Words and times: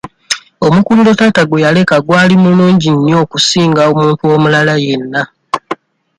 Omukululo 0.67 1.11
taata 1.19 1.41
gwe 1.45 1.63
yaleka 1.65 1.95
gwali 2.05 2.35
mulungi 2.43 2.89
nnyo 2.95 3.15
okusinga 3.23 3.81
omuntu 3.91 4.23
omulala 4.35 4.73
yenna. 4.85 5.21